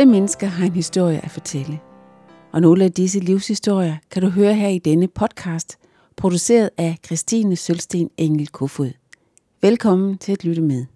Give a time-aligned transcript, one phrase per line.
[0.00, 1.80] Alle mennesker har en historie at fortælle.
[2.52, 5.78] Og nogle af disse livshistorier kan du høre her i denne podcast,
[6.16, 8.90] produceret af Christine Sølsten Engel Kofod.
[9.62, 10.86] Velkommen til at lytte med.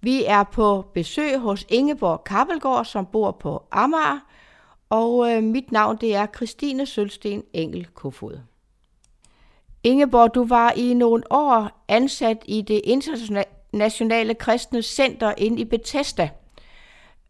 [0.00, 4.18] Vi er på besøg hos Ingeborg Kappelgaard, som bor på Amager,
[4.90, 8.38] og øh, mit navn det er Christine Sølsten Engel Kofod.
[9.82, 16.30] Ingeborg, du var i nogle år ansat i det internationale kristne center inde i Bethesda.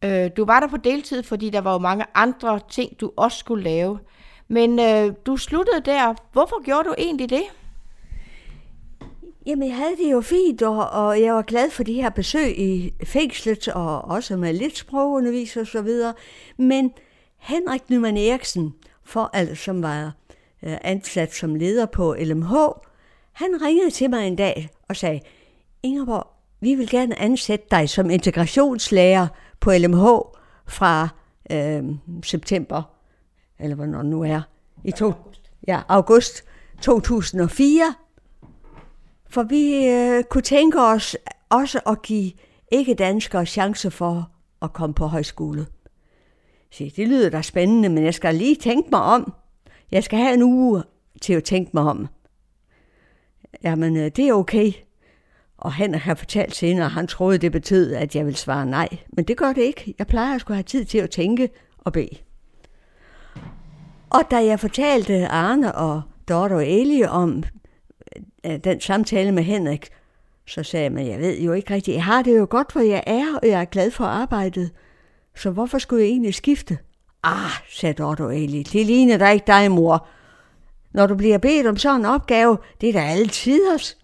[0.06, 3.38] Øh, du var der på deltid, fordi der var jo mange andre ting, du også
[3.38, 3.98] skulle lave.
[4.48, 6.15] Men øh, du sluttede der.
[6.32, 7.42] Hvorfor gjorde du egentlig det?
[9.46, 12.59] Jamen, jeg havde det jo fint, og, og jeg var glad for de her besøg
[12.59, 16.15] i fængslet, og også med lidt sprogundervis og så videre.
[16.57, 16.93] Men
[17.38, 20.12] Henrik Nyman Eriksen, for alt som var
[20.62, 22.54] øh, ansat som leder på LMH,
[23.32, 25.20] han ringede til mig en dag og sagde,
[25.82, 26.27] Ingeborg,
[26.60, 29.27] vi vil gerne ansætte dig som integrationslærer
[29.60, 30.04] på LMH
[30.66, 31.09] fra
[31.51, 31.85] øh,
[32.23, 32.82] september,
[33.59, 34.40] eller hvornår nu er,
[34.85, 35.12] i to,
[35.68, 36.45] ja, august
[36.82, 37.95] 2004.
[39.30, 41.16] For vi øh, kunne tænke os
[41.49, 42.32] også at give
[42.73, 44.30] ikke-danskere chance for
[44.62, 45.66] at komme på højskole.
[46.71, 49.34] Så det lyder da spændende, men jeg skal lige tænke mig om.
[49.90, 50.82] Jeg skal have en uge
[51.23, 52.09] til at tænke mig om.
[53.62, 54.73] Jamen, øh, det er okay.
[55.59, 58.88] Og han har fortalt senere, at han troede, det betød, at jeg ville svare nej.
[59.09, 59.95] Men det gør det ikke.
[59.99, 62.16] Jeg plejer at skulle have tid til at tænke og bede.
[64.10, 67.43] Og da jeg fortalte Arne og Dorte og Elie om
[68.47, 69.88] øh, den samtale med Henrik,
[70.47, 73.03] så sagde man, jeg ved jo ikke rigtigt, jeg har det jo godt, hvor jeg
[73.06, 74.71] er, og jeg er glad for arbejdet.
[75.37, 76.78] Så hvorfor skulle jeg egentlig skifte?
[77.22, 80.06] Ah, sagde Dorte og Elie, det ligner da ikke dig, mor.
[80.93, 83.97] Når du bliver bedt om sådan en opgave, det er da altid os.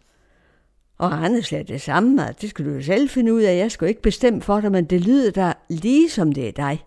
[0.98, 3.56] Og Anders sagde det samme, at det skal du jo selv finde ud af.
[3.58, 6.84] Jeg skal ikke bestemme for dig, men det lyder da lige som det er dig.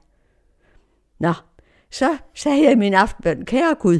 [1.20, 1.34] Nå,
[1.92, 4.00] så sagde jeg i min aftenbøn, kære Gud,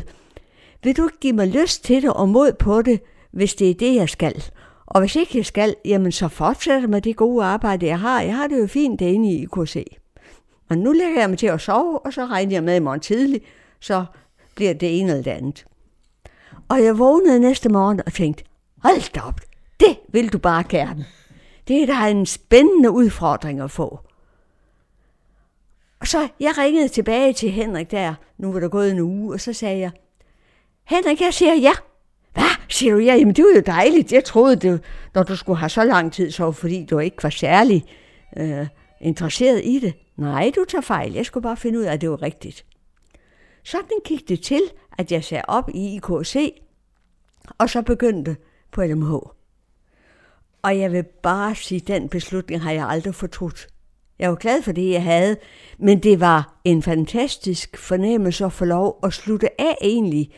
[0.84, 3.02] vil du ikke give mig lyst til det og mod på det,
[3.32, 4.44] hvis det er det, jeg skal?
[4.86, 8.22] Og hvis ikke jeg skal, jamen så fortsætter med det gode arbejde, jeg har.
[8.22, 9.98] Jeg har det jo fint derinde i IKC.
[10.70, 13.00] Og nu lægger jeg mig til at sove, og så regner jeg med i morgen
[13.00, 13.42] tidlig,
[13.80, 14.06] så
[14.56, 15.66] bliver det ene eller det andet.
[16.70, 18.44] Og jeg vågnede næste morgen og tænkte,
[18.84, 19.42] hold da op,
[19.80, 21.06] det vil du bare gerne.
[21.68, 24.00] Det er da en spændende udfordring at få.
[26.00, 29.40] Og så jeg ringede tilbage til Henrik der, nu var der gået en uge, og
[29.40, 29.92] så sagde jeg,
[30.84, 31.72] Henrik, jeg siger ja.
[32.34, 32.44] Hvad?
[32.70, 33.16] Siger du ja?
[33.16, 34.14] Jamen det var jo dejligt.
[34.14, 34.84] Jeg troede, det,
[35.14, 37.86] når du skulle have så lang tid, så fordi du ikke var særlig
[38.38, 38.68] øh,
[39.02, 39.94] interesseret i det.
[40.18, 41.14] Nej, du tager fejl.
[41.14, 42.66] Jeg skulle bare finde ud af, at det var rigtigt.
[43.64, 44.62] Sådan gik det til,
[44.98, 46.62] at jeg sagde op i IKC,
[47.58, 48.38] og så begyndte
[48.72, 49.35] på LMH.
[50.66, 53.68] Og jeg vil bare sige, at den beslutning har jeg aldrig fortrudt.
[54.20, 55.38] Jeg var glad for det, jeg havde,
[55.80, 60.32] men det var en fantastisk fornemmelse at få lov at slutte af egentlig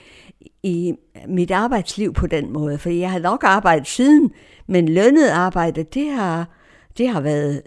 [0.64, 0.94] i
[1.28, 2.78] mit arbejdsliv på den måde.
[2.78, 4.32] For jeg har nok arbejdet siden,
[4.68, 6.50] men lønnet arbejde, det har,
[6.98, 7.62] det har været,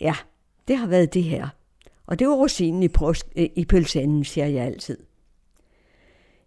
[0.00, 0.14] ja,
[0.68, 1.48] det har været det her.
[2.06, 2.88] Og det var rosinen i,
[3.56, 4.98] i pølseenden, siger jeg altid.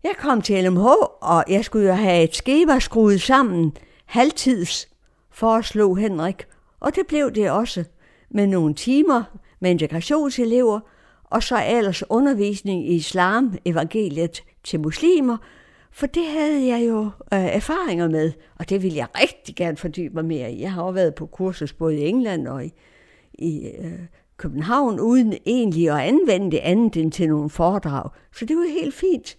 [0.03, 0.85] Jeg kom til LMH,
[1.21, 3.73] og jeg skulle jo have et skema skruet sammen
[4.05, 4.87] halvtids,
[5.37, 6.47] foreslog Henrik,
[6.79, 7.83] og det blev det også
[8.29, 9.23] med nogle timer
[9.59, 10.79] med integrationselever,
[11.23, 15.37] og så ellers undervisning i islam, evangeliet til muslimer,
[15.91, 16.99] for det havde jeg jo
[17.33, 20.61] øh, erfaringer med, og det ville jeg rigtig gerne fordybe mig mere i.
[20.61, 22.73] Jeg har også været på kursus både i England og i,
[23.33, 23.99] i øh,
[24.37, 28.09] København, uden egentlig at anvende det andet end til nogle foredrag.
[28.35, 29.35] Så det var helt fint.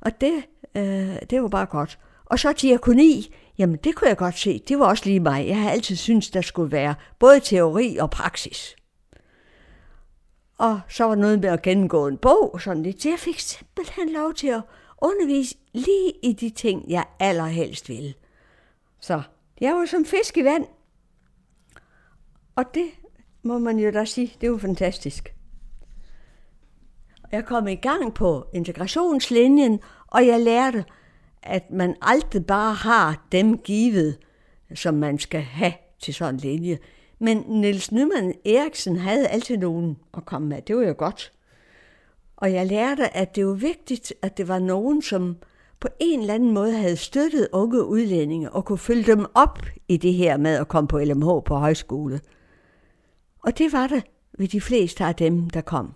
[0.00, 0.34] Og det,
[0.74, 1.98] øh, det var bare godt.
[2.24, 5.46] Og så diakoni, jamen det kunne jeg godt se, det var også lige mig.
[5.46, 8.76] Jeg har altid syntes, der skulle være både teori og praksis.
[10.58, 13.02] Og så var noget med at gennemgå en bog og sådan lidt.
[13.02, 14.62] Så jeg fik simpelthen lov til at
[15.02, 18.14] undervise lige i de ting, jeg allerhelst ville.
[19.00, 19.22] Så
[19.60, 20.66] jeg var som fisk i vand.
[22.56, 22.86] Og det
[23.42, 25.34] må man jo da sige, det var fantastisk.
[27.32, 30.84] Jeg kom i gang på integrationslinjen, og jeg lærte,
[31.42, 34.18] at man aldrig bare har dem givet,
[34.74, 36.78] som man skal have til sådan en linje.
[37.18, 40.62] Men Niels Nyman Eriksen havde altid nogen at komme med.
[40.62, 41.32] Det var jo godt.
[42.36, 45.36] Og jeg lærte, at det var vigtigt, at det var nogen, som
[45.80, 49.96] på en eller anden måde havde støttet unge udlændinge og kunne følge dem op i
[49.96, 52.20] det her med at komme på LMH på højskole.
[53.38, 54.04] Og det var det
[54.38, 55.94] ved de fleste af dem, der kom.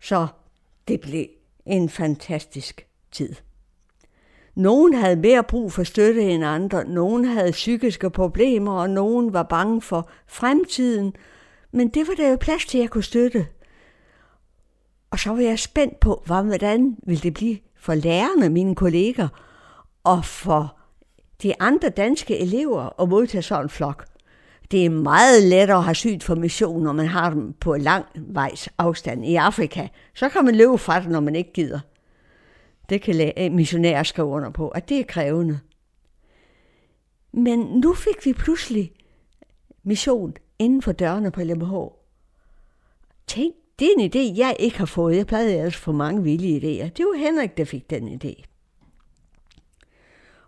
[0.00, 0.26] Så
[0.88, 1.26] det blev
[1.66, 3.34] en fantastisk tid.
[4.54, 9.42] Nogen havde mere brug for støtte end andre, nogen havde psykiske problemer, og nogen var
[9.42, 11.12] bange for fremtiden.
[11.72, 13.46] Men det var der jo plads til, at jeg kunne støtte.
[15.10, 19.28] Og så var jeg spændt på, hvordan ville det blive for lærerne, mine kolleger,
[20.04, 20.78] og for
[21.42, 24.06] de andre danske elever at modtage sådan en flok.
[24.70, 28.04] Det er meget lettere at have syn for mission, når man har dem på lang
[28.16, 29.88] vejs afstand i Afrika.
[30.14, 31.80] Så kan man løbe fra det, når man ikke gider.
[32.88, 35.60] Det kan øh, missionærer skrive under på, at det er krævende.
[37.32, 38.92] Men nu fik vi pludselig
[39.82, 41.74] mission inden for dørene på LMH.
[43.26, 45.16] Tænk, det er en idé, jeg ikke har fået.
[45.16, 46.88] Jeg plejede ellers for mange vilde idéer.
[46.88, 48.42] Det var Henrik, der fik den idé.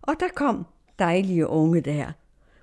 [0.02, 0.66] Og der kom
[0.98, 2.12] dejlige unge der.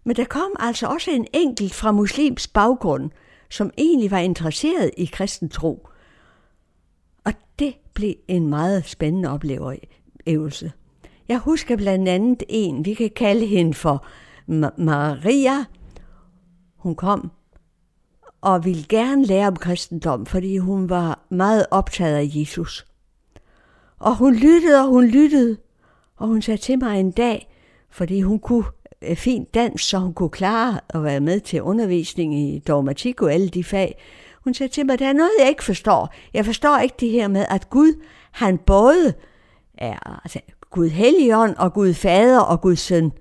[0.03, 3.12] Men der kom altså også en enkelt fra muslims baggrund,
[3.50, 5.88] som egentlig var interesseret i kristen tro.
[7.59, 10.71] Det blev en meget spændende oplevelse.
[11.27, 14.06] Jeg husker blandt andet en, vi kan kalde hende for
[14.77, 15.65] Maria.
[16.75, 17.31] Hun kom
[18.42, 22.86] og ville gerne lære om kristendom, fordi hun var meget optaget af Jesus.
[24.00, 25.57] Og hun lyttede, og hun lyttede,
[26.15, 27.54] og hun sagde til mig en dag,
[27.89, 28.65] fordi hun kunne
[29.01, 33.33] øh, fint dans, så hun kunne klare at være med til undervisning i dogmatik og
[33.33, 33.98] alle de fag.
[34.47, 36.13] Hun sagde til mig, der er noget, jeg ikke forstår.
[36.33, 39.13] Jeg forstår ikke det her med, at Gud, han både
[39.77, 40.39] er altså,
[40.71, 43.11] Gud Helligånd og Gud Fader og Gud Søn.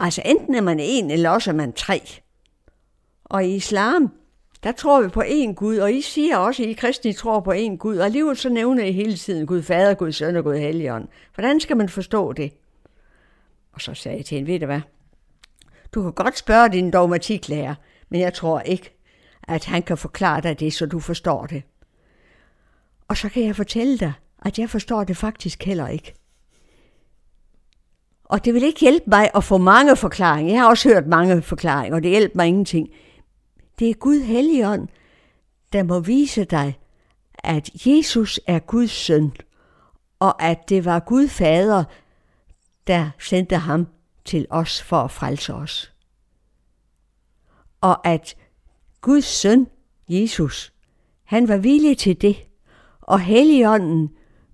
[0.00, 2.00] Altså enten er man en, eller også er man tre.
[3.24, 4.12] Og i islam,
[4.62, 7.52] der tror vi på én Gud, og I siger også, at I kristne tror på
[7.52, 10.56] én Gud, og alligevel så nævner I hele tiden Gud Fader, Gud Søn og Gud
[10.56, 11.08] Helligånd.
[11.34, 12.52] Hvordan skal man forstå det?
[13.72, 14.80] Og så sagde jeg til hende, ved du hvad,
[15.94, 17.74] du kan godt spørge din dogmatiklærer,
[18.08, 18.97] men jeg tror ikke,
[19.48, 21.62] at han kan forklare dig det, så du forstår det.
[23.08, 24.12] Og så kan jeg fortælle dig,
[24.44, 26.14] at jeg forstår det faktisk heller ikke.
[28.24, 30.52] Og det vil ikke hjælpe mig at få mange forklaringer.
[30.52, 32.88] Jeg har også hørt mange forklaringer, og det hjælper mig ingenting.
[33.78, 34.88] Det er Gud Helligånd,
[35.72, 36.78] der må vise dig,
[37.34, 39.32] at Jesus er Guds søn,
[40.18, 41.84] og at det var Gud Fader,
[42.86, 43.86] der sendte ham
[44.24, 45.92] til os for at frelse os.
[47.80, 48.36] Og at
[49.00, 49.66] Guds søn,
[50.08, 50.72] Jesus,
[51.24, 52.36] han var villig til det,
[53.00, 54.10] og Helligånden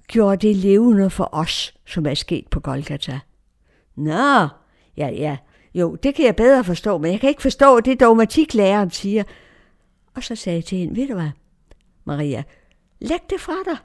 [0.08, 3.20] gjorde det levende for os, som er sket på Golgata.
[3.96, 4.48] Nå,
[4.96, 5.36] ja, ja,
[5.74, 9.24] jo, det kan jeg bedre forstå, men jeg kan ikke forstå det dogmatiklæreren siger.
[10.14, 11.30] Og så sagde jeg til hende, ved du hvad,
[12.04, 12.42] Maria,
[13.00, 13.76] læg det fra dig.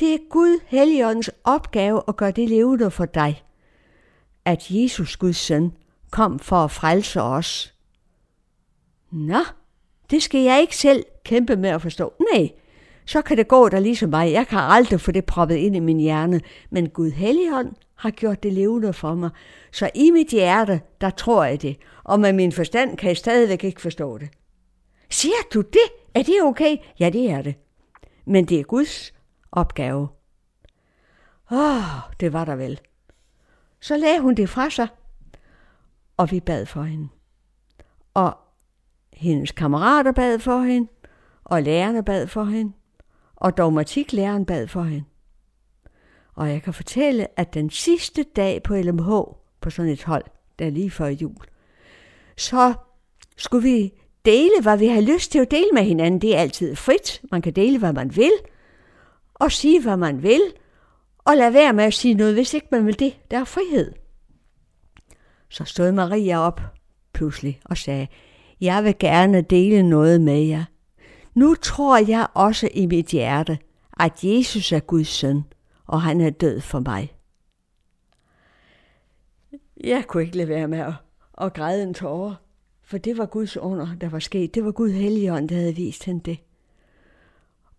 [0.00, 3.42] Det er Gud Helligåndens opgave at gøre det levende for dig.
[4.44, 5.72] At Jesus, Guds søn,
[6.10, 7.74] kom for at frelse os.
[9.10, 9.40] Nå,
[10.10, 12.12] det skal jeg ikke selv kæmpe med at forstå.
[12.32, 12.50] Nej,
[13.06, 14.32] så kan det gå der ligesom mig.
[14.32, 16.40] Jeg kan aldrig få det proppet ind i min hjerne.
[16.70, 19.30] Men Gud Helligånd har gjort det levende for mig.
[19.72, 21.76] Så i mit hjerte, der tror jeg det.
[22.04, 24.28] Og med min forstand kan jeg stadigvæk ikke forstå det.
[25.10, 25.88] Siger du det?
[26.14, 26.76] Er det okay?
[27.00, 27.54] Ja, det er det.
[28.26, 29.12] Men det er Guds
[29.52, 30.08] opgave.
[31.50, 32.80] Åh, oh, det var der vel.
[33.80, 34.88] Så lagde hun det fra sig,
[36.16, 37.08] og vi bad for hende.
[38.14, 38.36] Og
[39.18, 40.88] hendes kammerater bad for hende,
[41.44, 42.72] og lærerne bad for hende,
[43.36, 45.04] og dogmatiklæreren bad for hende.
[46.34, 49.10] Og jeg kan fortælle, at den sidste dag på LMH,
[49.60, 50.24] på sådan et hold,
[50.58, 51.36] der lige før jul,
[52.36, 52.74] så
[53.36, 53.92] skulle vi
[54.24, 56.20] dele, hvad vi har lyst til at dele med hinanden.
[56.20, 57.22] Det er altid frit.
[57.30, 58.32] Man kan dele, hvad man vil,
[59.34, 60.40] og sige, hvad man vil,
[61.18, 63.16] og lade være med at sige noget, hvis ikke man vil det.
[63.30, 63.92] Der er frihed.
[65.48, 66.60] Så stod Maria op
[67.12, 68.06] pludselig og sagde,
[68.60, 70.64] jeg vil gerne dele noget med jer.
[71.34, 73.58] Nu tror jeg også i mit hjerte,
[74.00, 75.44] at Jesus er Guds søn,
[75.86, 77.12] og han er død for mig.
[79.84, 80.92] Jeg kunne ikke lade være med at,
[81.40, 82.34] at græde en tårer,
[82.82, 84.54] for det var Guds under, der var sket.
[84.54, 86.38] Det var Gud Helligånd, der havde vist hende det.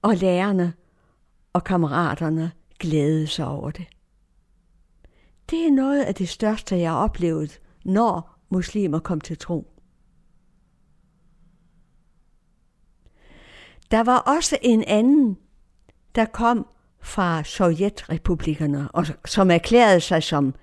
[0.02, 0.74] Og lærerne
[1.54, 3.86] og kammeraterne glædede sig over det.
[5.50, 9.79] Det er noget af det største, jeg har oplevet, når muslimer kom til tro.
[13.92, 15.38] Der var også en anden,
[16.16, 16.68] der kom
[17.02, 20.56] fra Sovjetrepublikkerne, og som erklærede sig som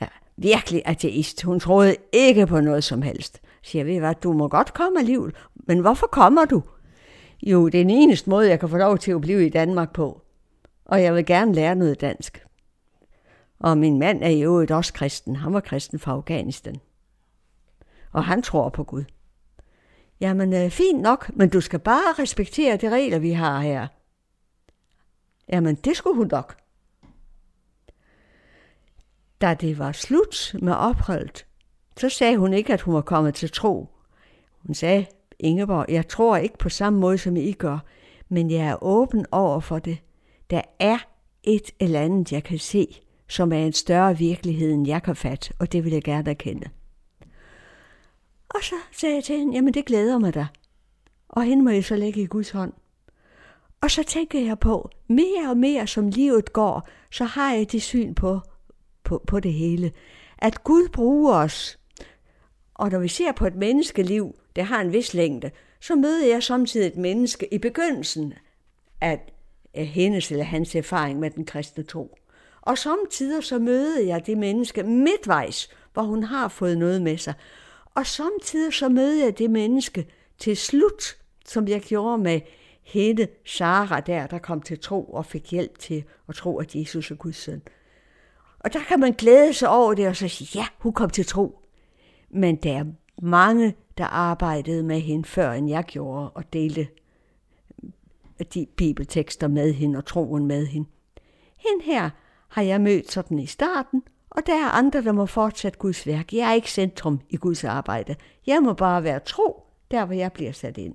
[0.00, 1.42] ja, virkelig ateist.
[1.42, 3.40] Hun troede ikke på noget som helst.
[3.62, 6.62] Siger, ved hvad, du må godt komme alligevel, men hvorfor kommer du?
[7.42, 9.92] Jo, det er den eneste måde, jeg kan få lov til at blive i Danmark
[9.92, 10.22] på.
[10.84, 12.46] Og jeg vil gerne lære noget dansk.
[13.60, 15.36] Og min mand er i øvrigt også kristen.
[15.36, 16.76] Han var kristen fra Afghanistan.
[18.12, 19.04] Og han tror på Gud.
[20.20, 23.86] Jamen, øh, fint nok, men du skal bare respektere de regler, vi har her.
[25.52, 26.56] Jamen, det skulle hun nok.
[29.40, 31.46] Da det var slut med opholdet,
[31.96, 33.88] så sagde hun ikke, at hun var kommet til tro.
[34.66, 35.06] Hun sagde
[35.38, 37.78] Ingeborg, jeg tror ikke på samme måde, som I gør,
[38.28, 39.98] men jeg er åben over for det.
[40.50, 40.98] Der er
[41.42, 45.52] et eller andet, jeg kan se, som er en større virkelighed, end jeg kan fatte,
[45.58, 46.68] og det vil jeg gerne erkende.
[48.54, 50.46] Og så sagde jeg til hende, jamen det glæder mig da.
[51.28, 52.72] Og hende må jeg så lægge i Guds hånd.
[53.80, 57.82] Og så tænker jeg på, mere og mere som livet går, så har jeg det
[57.82, 58.40] syn på,
[59.04, 59.92] på, på det hele.
[60.38, 61.78] At Gud bruger os.
[62.74, 66.42] Og når vi ser på et menneskeliv, det har en vis længde, så møder jeg
[66.42, 68.32] samtidig et menneske i begyndelsen
[69.00, 69.32] af
[69.74, 72.18] hendes eller hans erfaring med den kristne tro.
[72.60, 77.34] Og samtidig så møder jeg det menneske midtvejs, hvor hun har fået noget med sig.
[77.94, 80.06] Og samtidig så mødte jeg det menneske
[80.38, 81.16] til slut,
[81.46, 82.40] som jeg gjorde med
[82.82, 87.10] hende, Sara der, der kom til tro og fik hjælp til at tro, at Jesus
[87.10, 87.62] er Guds søn.
[88.58, 91.26] Og der kan man glæde sig over det og så sige, ja, hun kom til
[91.26, 91.58] tro.
[92.30, 92.84] Men der er
[93.22, 96.88] mange, der arbejdede med hende, før end jeg gjorde, og delte
[98.54, 100.88] de bibeltekster med hende og troen med hende.
[101.56, 102.10] Hende her
[102.48, 106.32] har jeg mødt sådan i starten, og der er andre, der må fortsætte Guds værk.
[106.32, 108.16] Jeg er ikke centrum i Guds arbejde.
[108.46, 110.94] Jeg må bare være tro, der hvor jeg bliver sat ind.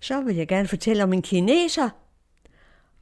[0.00, 1.88] Så vil jeg gerne fortælle om en kineser.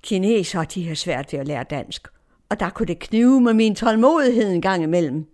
[0.03, 2.09] Kineser, de har svært ved at lære dansk,
[2.49, 5.27] og der kunne det knive med min tålmodighed en gang imellem.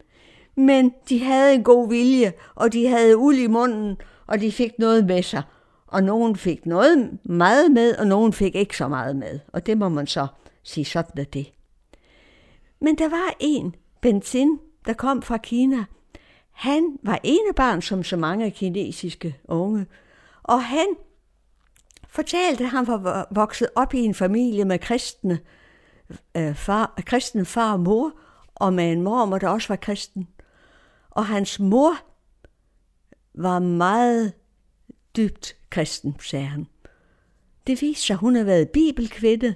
[0.57, 3.97] Men de havde en god vilje, og de havde uld i munden,
[4.27, 5.43] og de fik noget med sig.
[5.87, 9.39] Og nogen fik noget meget med, og nogen fik ikke så meget med.
[9.49, 10.27] Og det må man så
[10.63, 11.53] sige, sådan er det.
[12.81, 15.85] Men der var en, Benzin, der kom fra Kina.
[16.51, 19.87] Han var enebarn som så mange kinesiske unge,
[20.43, 20.87] og han
[22.09, 25.41] fortalte, at han var vokset op i en familie med kristne
[26.37, 28.13] øh, far, kristen far og mor,
[28.55, 30.29] og med en mor, der også var kristen.
[31.11, 31.93] Og hans mor
[33.35, 34.33] var meget
[35.17, 36.67] dybt kristen, sagde han.
[37.67, 39.55] Det viste sig, at hun har været bibelkvinde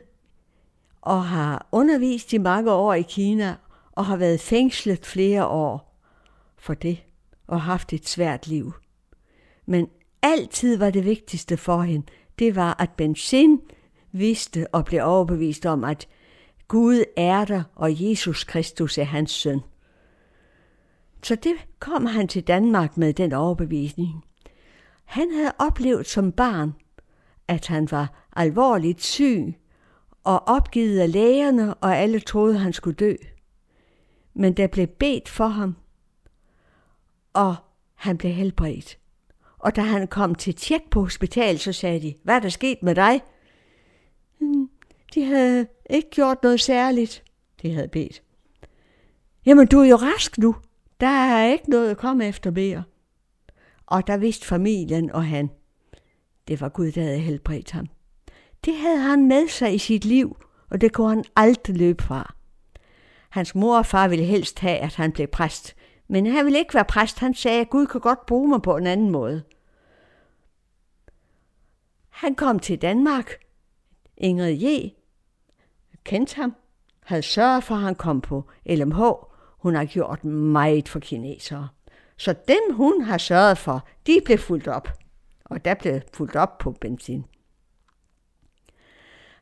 [1.05, 3.57] og har undervist i mange år i Kina
[3.93, 6.01] og har været fængslet flere år
[6.59, 7.03] for det
[7.47, 8.73] og haft et svært liv.
[9.67, 9.89] Men
[10.23, 12.07] altid var det vigtigste for hende,
[12.39, 13.61] det var, at Benzin
[14.13, 16.09] vidste og blev overbevist om, at
[16.69, 19.61] Gud er der, og Jesus Kristus er hans søn.
[21.23, 24.25] Så det kom han til Danmark med den overbevisning.
[25.05, 26.75] Han havde oplevet som barn,
[27.49, 29.55] at han var alvorligt syg
[30.25, 33.15] og opgivet af lægerne, og alle troede, han skulle dø.
[34.35, 35.77] Men der blev bedt for ham,
[37.33, 37.57] og
[37.95, 38.99] han blev helbredt.
[39.59, 42.83] Og da han kom til tjek på hospitalet, så sagde de, hvad er der sket
[42.83, 43.23] med dig?
[44.39, 44.71] Hmm,
[45.15, 47.25] de havde ikke gjort noget særligt,
[47.63, 48.23] de havde bedt.
[49.47, 50.57] Jamen, du er jo rask nu.
[51.01, 52.85] Der er ikke noget at komme efter mere.
[53.87, 55.51] Og der vidste familien og han,
[56.49, 57.87] det var Gud, der havde helbredt ham.
[58.65, 60.37] Det havde han med sig i sit liv,
[60.71, 62.35] og det kunne han aldrig løbe fra.
[63.31, 65.77] Hans mor og far ville helst have, at han blev præst,
[66.09, 67.19] men han ville ikke være præst.
[67.19, 69.43] Han sagde, at Gud kan godt bruge mig på en anden måde.
[72.09, 73.35] Han kom til Danmark.
[74.17, 74.67] Ingrid J.
[76.05, 76.55] kendte ham,
[77.05, 79.03] havde sørget for, at han kom på LMH.
[79.59, 81.69] Hun har gjort meget for kinesere.
[82.17, 84.89] Så dem, hun har sørget for, de blev fuldt op.
[85.45, 87.25] Og der blev fuldt op på benzin.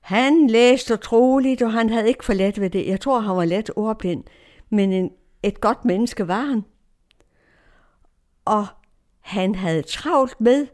[0.03, 2.87] Han læste troligt, og han havde ikke for let ved det.
[2.87, 4.25] Jeg tror, han var let ordblind,
[4.71, 5.11] men en,
[5.43, 6.65] et godt menneske var han.
[8.45, 8.67] Og
[9.21, 10.67] han havde travlt med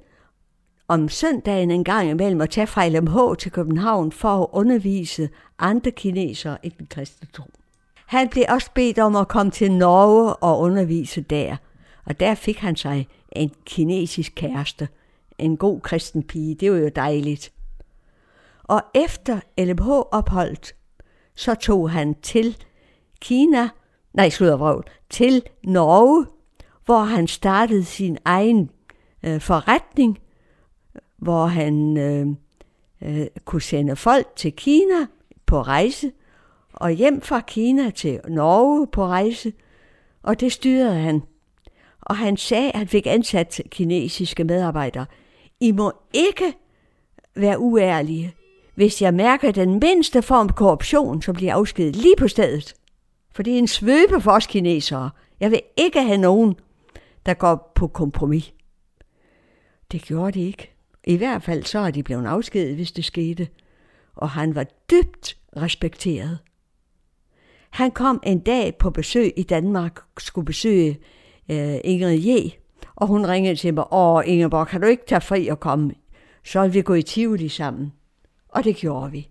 [0.88, 5.90] om søndagen en gang imellem at tage fra LMH til København for at undervise andre
[5.90, 7.44] kinesere i den kristne tro.
[8.06, 11.56] Han blev også bedt om at komme til Norge og undervise der,
[12.04, 14.88] og der fik han sig en kinesisk kæreste,
[15.38, 16.54] en god kristen pige.
[16.54, 17.52] Det var jo dejligt.
[18.68, 20.74] Og efter LMH-opholdet,
[21.34, 22.56] så tog han til
[23.20, 23.68] Kina,
[24.14, 26.26] nej, vrøvl, til Norge,
[26.84, 28.70] hvor han startede sin egen
[29.22, 30.18] øh, forretning,
[31.16, 32.26] hvor han øh,
[33.02, 35.06] øh, kunne sende folk til Kina
[35.46, 36.12] på rejse,
[36.72, 39.52] og hjem fra Kina til Norge på rejse,
[40.22, 41.22] og det styrede han.
[42.00, 45.06] Og han sagde, at han fik ansat kinesiske medarbejdere.
[45.60, 46.54] I må ikke
[47.36, 48.34] være uærlige.
[48.78, 52.74] Hvis jeg mærker den mindste form for korruption, så bliver jeg afskedet lige på stedet.
[53.32, 55.10] For det er en svøbe for os kinesere.
[55.40, 56.56] Jeg vil ikke have nogen,
[57.26, 58.52] der går på kompromis.
[59.92, 60.70] Det gjorde de ikke.
[61.04, 63.48] I hvert fald så er de blevet afskedet, hvis det skete.
[64.14, 66.38] Og han var dybt respekteret.
[67.70, 70.98] Han kom en dag på besøg i Danmark, skulle besøge
[71.50, 72.50] øh, Ingrid J.,
[72.96, 75.94] og hun ringede til mig, åh Ingeborg, kan du ikke tage fri og komme?
[76.44, 77.92] Så vil vi gå i Tivoli sammen.
[78.48, 79.28] Og det gjorde vi.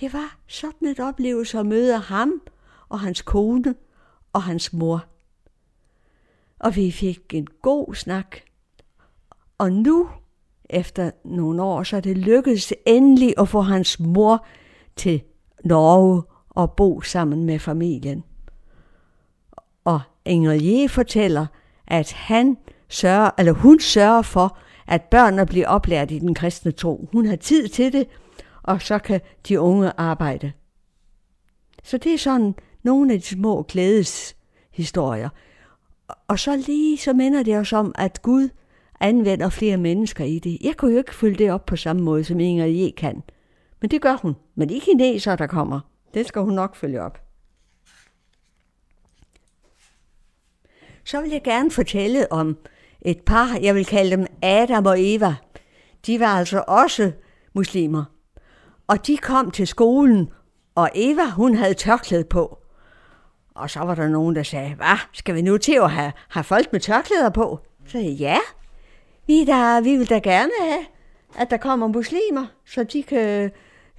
[0.00, 2.40] Det var sådan et oplevelse at møde ham
[2.88, 3.74] og hans kone
[4.32, 5.04] og hans mor.
[6.58, 8.36] Og vi fik en god snak.
[9.58, 10.08] Og nu,
[10.70, 14.46] efter nogle år, så er det lykkedes endelig at få hans mor
[14.96, 15.22] til
[15.64, 18.24] Norge og bo sammen med familien.
[19.84, 21.46] Og Ingrid fortæller,
[21.86, 22.56] at han
[22.88, 27.08] sørger, eller hun sørger for, at børnene bliver oplært i den kristne tro.
[27.12, 28.06] Hun har tid til det,
[28.68, 30.52] og så kan de unge arbejde.
[31.82, 35.28] Så det er sådan nogle af de små glædeshistorier.
[36.28, 38.48] Og så lige så minder det os om, at Gud
[39.00, 40.58] anvender flere mennesker i det.
[40.60, 42.90] Jeg kunne jo ikke følge det op på samme måde, som Inger J.
[42.96, 43.22] kan.
[43.80, 44.36] Men det gør hun.
[44.54, 45.80] Men de kineser, der kommer,
[46.14, 47.18] det skal hun nok følge op.
[51.04, 52.56] Så vil jeg gerne fortælle om
[53.00, 55.34] et par, jeg vil kalde dem Adam og Eva.
[56.06, 57.12] De var altså også
[57.54, 58.04] muslimer.
[58.88, 60.30] Og de kom til skolen,
[60.74, 62.58] og Eva, hun havde tørklæde på.
[63.54, 66.44] Og så var der nogen, der sagde, hvad, skal vi nu til at have, have
[66.44, 67.60] folk med tørklæder på?
[67.84, 68.38] Så sagde jeg, ja,
[69.26, 70.84] vi, der, vi vil da gerne have,
[71.38, 73.50] at der kommer muslimer, så de kan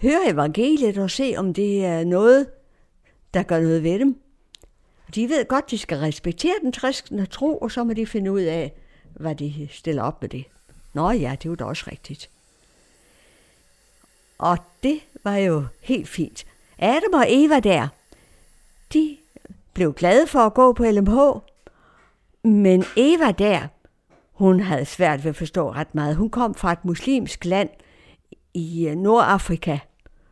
[0.01, 2.47] høre evangeliet og se, om det er noget,
[3.33, 4.21] der gør noget ved dem.
[5.15, 8.41] De ved godt, de skal respektere den kristne tro, og så må de finde ud
[8.41, 8.73] af,
[9.15, 10.45] hvad de stiller op med det.
[10.93, 12.29] Nå ja, det er jo da også rigtigt.
[14.39, 16.45] Og det var jo helt fint.
[16.77, 17.87] Adam og Eva der,
[18.93, 19.17] de
[19.73, 21.19] blev glade for at gå på LMH,
[22.43, 23.67] men Eva der,
[24.33, 26.15] hun havde svært ved at forstå ret meget.
[26.15, 27.69] Hun kom fra et muslimsk land
[28.53, 29.79] i øh, Nordafrika,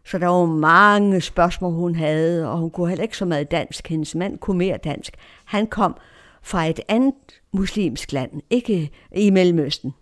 [0.06, 3.88] så der var mange spørgsmål, hun havde, og hun kunne heller ikke så meget dansk.
[3.88, 5.14] Hendes mand kunne mere dansk.
[5.46, 5.98] Han kom
[6.42, 9.94] fra et andet muslimsk land, ikke i Mellemøsten.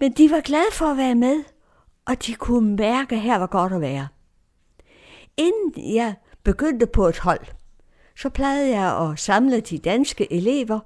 [0.00, 1.44] Men de var glade for at være med,
[2.06, 4.08] og de kunne mærke, at her var godt at være.
[5.36, 7.46] Inden jeg begyndte på et hold,
[8.16, 10.80] så plejede jeg at samle de danske elever,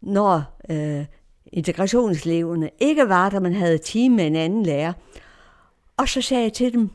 [0.00, 1.04] når øh,
[1.46, 4.92] integrationsleverne ikke var der, man havde time med en anden lærer.
[5.96, 6.90] Og så sagde jeg til dem,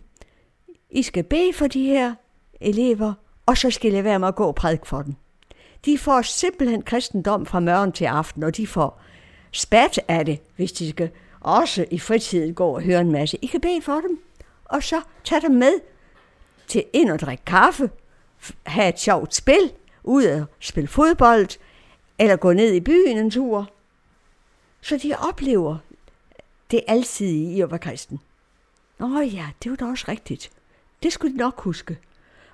[0.89, 2.15] I skal bede for de her
[2.61, 3.13] elever,
[3.45, 5.15] og så skal jeg være med at gå og prædike for dem.
[5.85, 9.01] De får simpelthen kristendom fra morgen til aften, og de får
[9.51, 11.09] spat af det, hvis de skal
[11.47, 13.37] også i fritiden gå og høre en masse.
[13.41, 14.19] I kan bede for dem,
[14.65, 15.73] og så tage dem med
[16.67, 17.89] til ind og drikke kaffe,
[18.63, 21.59] have et sjovt spil, ud og spille fodbold,
[22.19, 23.69] eller gå ned i byen en tur.
[24.81, 25.77] Så de oplever
[26.71, 28.19] det altid i at være kristen.
[28.99, 30.51] Nå ja, det var da også rigtigt.
[31.03, 31.97] Det skulle de nok huske.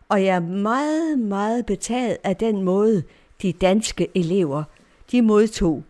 [0.09, 3.03] Og jeg er meget, meget betaget af den måde,
[3.41, 4.63] de danske elever,
[5.11, 5.83] de modtog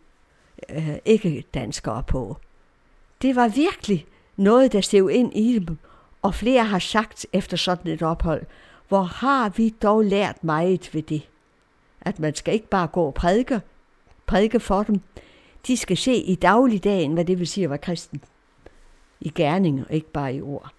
[0.69, 2.37] øh, ikke danskere på.
[3.23, 4.05] Det var virkelig
[4.37, 5.77] noget, der stod ind i dem,
[6.21, 8.45] og flere har sagt efter sådan et ophold,
[8.87, 11.29] hvor har vi dog lært meget ved det.
[12.01, 13.61] At man skal ikke bare gå og prædike,
[14.25, 15.01] prædike for dem.
[15.67, 18.21] De skal se i dagligdagen, hvad det vil sige at være kristen.
[19.21, 20.73] I gerninger, ikke bare i ord.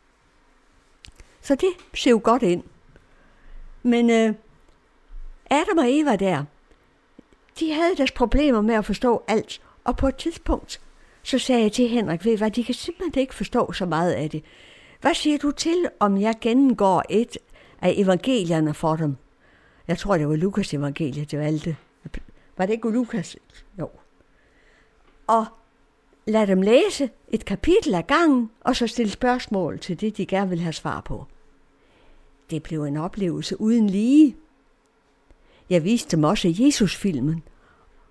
[1.41, 2.63] Så det ser godt ind.
[3.83, 4.35] Men øh,
[5.51, 6.45] Adam og Eva der,
[7.61, 10.81] de havde deres problemer med at forstå alt, og på et tidspunkt,
[11.25, 14.31] så sagde jeg til Henrik, ved hvad, de kan simpelthen ikke forstå så meget af
[14.31, 14.45] det.
[15.01, 17.37] Hvad siger du til, om jeg gennemgår et
[17.83, 19.17] af evangelierne for dem?
[19.89, 21.77] Jeg tror, det var Lukas evangeliet, det valgte.
[22.59, 23.37] Var det ikke Lukas?
[23.79, 23.91] Jo.
[25.27, 25.47] Og
[26.27, 30.51] lad dem læse et kapitel ad gangen, og så stille spørgsmål til det, de gerne
[30.51, 31.27] vil have svar på.
[32.51, 34.37] Det blev en oplevelse uden lige.
[35.71, 37.43] Jeg viste dem også Jesus-filmen,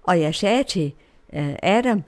[0.04, 0.93] og jeg sagde til
[1.34, 2.04] øh, Adam,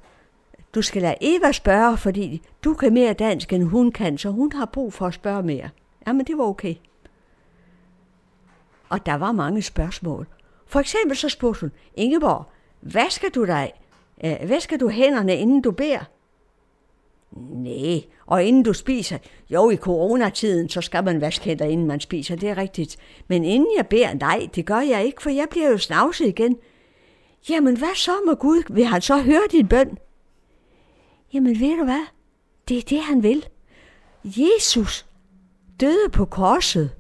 [0.76, 4.52] du skal lade Eva spørge, fordi du kan mere dansk, end hun kan, så hun
[4.52, 5.70] har brug for at spørge mere.
[6.08, 6.76] Jamen, det var okay.
[8.90, 10.28] Og der var mange spørgsmål.
[10.68, 12.46] For eksempel så spurgte hun, Ingeborg,
[12.82, 13.72] hvad skal du dig?
[14.26, 16.04] Øh, hvad skal du hænderne, inden du beder?
[17.32, 19.18] Nej, og inden du spiser,
[19.50, 22.98] jo i coronatiden, så skal man vaske hænder, inden man spiser, det er rigtigt.
[23.28, 26.58] Men inden jeg beder, nej, det gør jeg ikke, for jeg bliver jo snavset igen.
[27.50, 28.64] Jamen hvad så med Gud?
[28.70, 29.98] Vil han så høre din bøn?
[31.36, 32.06] Jamen ved du hvad?
[32.68, 33.46] Det er det, han vil.
[34.24, 35.06] Jesus
[35.80, 36.96] døde på korset,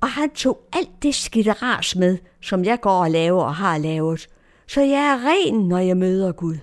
[0.00, 4.28] og han tog alt det skitteras med, som jeg går og laver og har lavet.
[4.66, 6.56] Så jeg er ren, når jeg møder Gud.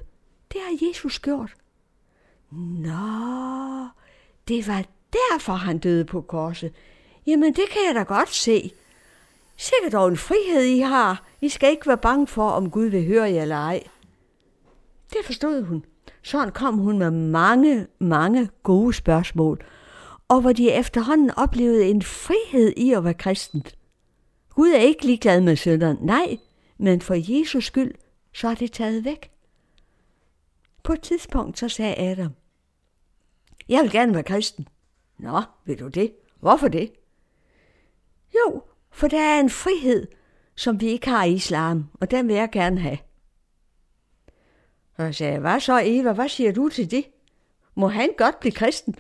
[0.54, 1.54] Det har Jesus gjort.
[2.52, 3.88] Nå,
[4.48, 6.74] det var derfor, han døde på korset.
[7.28, 8.72] Jamen, det kan jeg da godt se.
[9.58, 11.24] Sikkert dog en frihed, I har.
[11.42, 13.84] I skal ikke være bange for, om Gud vil høre jer eller ej.
[15.10, 15.86] Det forstod hun.
[16.24, 19.64] Sådan kom hun med mange, mange gode spørgsmål,
[20.28, 23.78] og hvor de efterhånden oplevede en frihed i at være kristent.
[24.50, 26.38] Gud er ikke ligeglad med synderen, nej,
[26.78, 27.94] men for Jesus skyld,
[28.34, 29.32] så er det taget væk.
[30.84, 32.32] På et tidspunkt så sagde Adam,
[33.70, 34.68] jeg vil gerne være kristen.
[35.20, 36.14] Nå, vil du det?
[36.40, 36.92] Hvorfor det?
[38.36, 40.08] Jo, for der er en frihed,
[40.56, 42.98] som vi ikke har i islam, og den vil jeg gerne have.
[44.98, 47.06] Og jeg sagde, hvad så Eva, hvad siger du til det?
[47.76, 48.96] Må han godt blive kristen?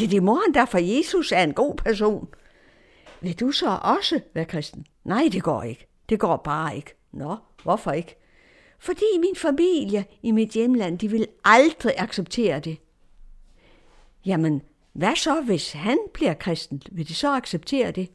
[0.00, 2.28] Ja, det må han da, for Jesus er en god person.
[3.20, 4.86] Vil du så også være kristen?
[5.04, 5.86] Nej, det går ikke.
[6.08, 6.94] Det går bare ikke.
[7.12, 8.16] Nå, hvorfor ikke?
[8.78, 12.78] Fordi min familie i mit hjemland, de vil aldrig acceptere det.
[14.26, 16.82] Jamen, hvad så, hvis han bliver kristen?
[16.92, 18.10] Vil de så acceptere det?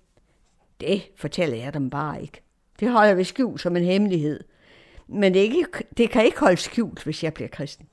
[0.82, 2.42] Det fortæller jeg dem bare ikke.
[2.80, 4.44] Det holder vi skjult som en hemmelighed.
[5.08, 5.68] Men det, ikke,
[5.98, 7.88] det kan ikke holde skjult, hvis jeg bliver kristen.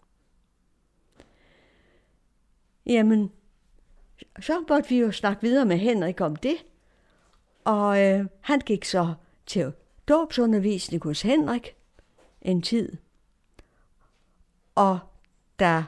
[2.86, 3.32] Jamen,
[4.40, 6.56] så måtte vi jo snakke videre med Henrik om det.
[7.64, 9.14] Og øh, han gik så
[9.46, 9.72] til
[10.08, 11.74] dåbsundervisning hos Henrik
[12.42, 12.92] en tid.
[14.74, 14.98] Og
[15.58, 15.84] da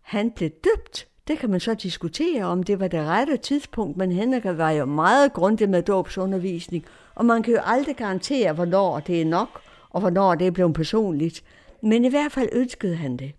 [0.00, 4.12] han blev døbt, det kan man så diskutere, om det var det rette tidspunkt, men
[4.12, 9.20] Henrik var jo meget grundig med dåbsundervisning, og man kan jo aldrig garantere, hvornår det
[9.20, 9.60] er nok,
[9.96, 11.44] og hvornår det blev personligt.
[11.82, 13.32] Men i hvert fald ønskede han det.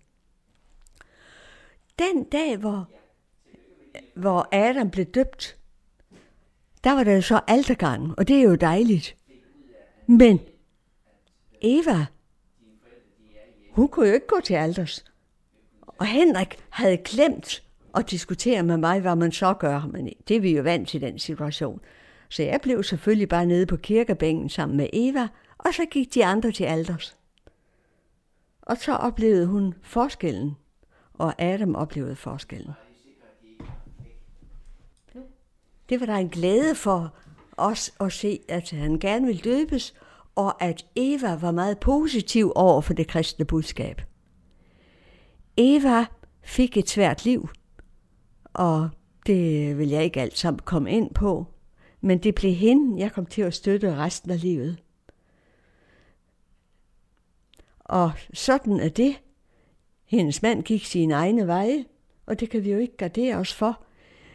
[1.98, 2.88] Den dag, hvor,
[4.14, 5.56] hvor Adam blev døbt,
[6.84, 9.16] der var der så altergang, og det er jo dejligt.
[10.06, 10.40] Men
[11.62, 12.06] Eva,
[13.70, 15.04] hun kunne jo ikke gå til alders.
[15.86, 17.62] Og Henrik havde glemt
[17.94, 19.88] at diskutere med mig, hvad man så gør.
[19.92, 21.80] Men det er vi jo vant til den situation.
[22.28, 26.24] Så jeg blev selvfølgelig bare nede på kirkebænken sammen med Eva, og så gik de
[26.24, 27.16] andre til alders.
[28.62, 30.56] Og så oplevede hun forskellen,
[31.14, 32.72] og Adam oplevede forskellen.
[35.88, 37.14] Det var der en glæde for
[37.56, 39.94] os at se, at han gerne ville døbes,
[40.34, 44.02] og at Eva var meget positiv over for det kristne budskab.
[45.56, 46.06] Eva
[46.42, 47.48] fik et svært liv,
[48.44, 48.90] og
[49.26, 51.46] det vil jeg ikke alt sammen komme ind på,
[52.00, 54.78] men det blev hende, jeg kom til at støtte resten af livet.
[57.88, 59.16] Og sådan er det.
[60.04, 61.84] Hendes mand gik sine egne veje,
[62.26, 63.84] og det kan vi jo ikke gardere os for.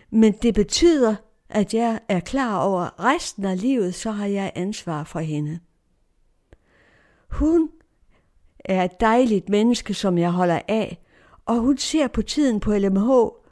[0.10, 1.16] Men det betyder,
[1.50, 5.60] at jeg er klar over, at resten af livet, så har jeg ansvar for hende.
[7.30, 7.70] Hun
[8.60, 10.98] er et dejligt menneske, som jeg holder af,
[11.46, 13.10] og hun ser på tiden på LMH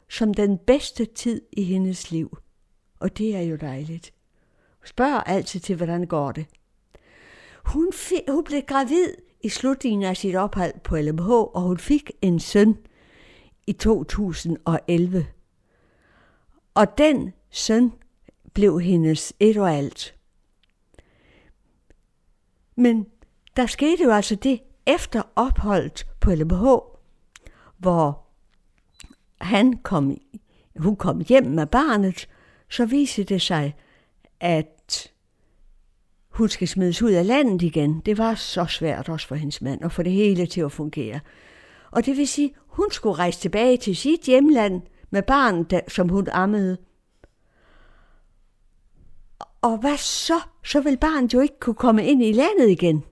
[0.08, 2.38] som den bedste tid i hendes liv.
[3.00, 4.12] Og det er jo dejligt.
[4.84, 6.46] Spørg altid til, hvordan går det.
[7.64, 7.92] Hun,
[8.28, 12.76] hun blev gravid i slutningen af sit ophold på LMH, og hun fik en søn
[13.66, 15.26] i 2011.
[16.74, 17.92] Og den søn
[18.52, 20.14] blev hendes et og alt.
[22.76, 23.06] Men
[23.56, 26.64] der skete jo altså det efter opholdet på LMH,
[27.78, 28.26] hvor
[29.40, 30.16] han kom,
[30.76, 32.28] hun kom hjem med barnet,
[32.68, 33.74] så viste det sig,
[34.40, 34.66] at
[36.32, 38.00] hun skal smides ud af landet igen.
[38.00, 41.20] Det var så svært også for hendes mand at få det hele til at fungere.
[41.90, 46.28] Og det vil sige, hun skulle rejse tilbage til sit hjemland med barnet, som hun
[46.28, 46.78] ammede.
[49.62, 50.40] Og hvad så?
[50.64, 53.04] Så vil barnet jo ikke kunne komme ind i landet igen.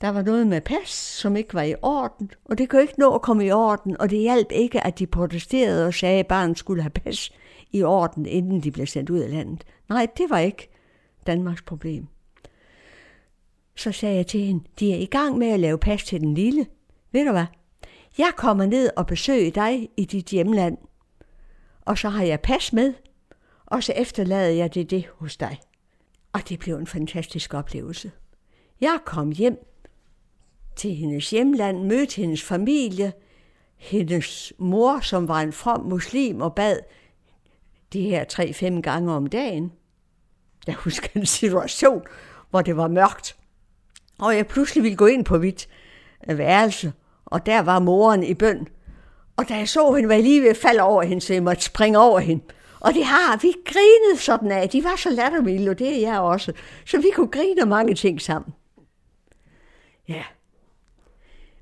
[0.00, 3.14] Der var noget med pas, som ikke var i orden, og det kunne ikke nå
[3.14, 6.58] at komme i orden, og det hjalp ikke, at de protesterede og sagde, at barnet
[6.58, 7.32] skulle have pas
[7.72, 9.64] i orden, inden de blev sendt ud af landet.
[9.88, 10.75] Nej, det var ikke
[11.26, 12.06] Danmarks problem.
[13.74, 16.34] Så sagde jeg til hende, de er i gang med at lave pas til den
[16.34, 16.66] lille.
[17.12, 17.46] Ved du hvad?
[18.18, 20.78] Jeg kommer ned og besøger dig i dit hjemland,
[21.80, 22.94] og så har jeg pas med,
[23.66, 25.60] og så efterlader jeg det det hos dig.
[26.32, 28.12] Og det blev en fantastisk oplevelse.
[28.80, 29.58] Jeg kom hjem
[30.76, 33.12] til hendes hjemland, mødte hendes familie,
[33.76, 36.78] hendes mor, som var en from muslim og bad
[37.92, 39.72] de her tre-fem gange om dagen.
[40.66, 42.02] Jeg husker en situation,
[42.50, 43.36] hvor det var mørkt,
[44.18, 45.68] og jeg pludselig ville gå ind på mit
[46.30, 46.92] øh, værelse,
[47.24, 48.68] og der var moren i bøn.
[49.36, 51.42] Og da jeg så hende, var jeg lige ved at falde over hende, så jeg
[51.42, 52.44] måtte springe over hende.
[52.80, 54.68] Og det har vi grinet sådan af.
[54.68, 56.52] De var så lattermilde, og det er jeg også.
[56.86, 58.54] Så vi kunne grine mange ting sammen.
[60.08, 60.22] Ja.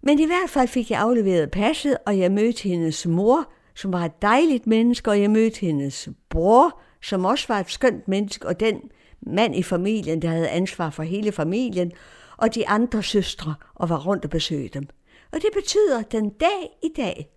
[0.02, 4.04] Men i hvert fald fik jeg afleveret passet, og jeg mødte hendes mor, som var
[4.04, 8.60] et dejligt menneske, og jeg mødte hendes bror, som også var et skønt menneske, og
[8.60, 8.80] den
[9.26, 11.92] mand i familien, der havde ansvar for hele familien,
[12.36, 14.88] og de andre søstre, og var rundt og besøgte dem.
[15.32, 17.30] Og det betyder, at den dag i dag,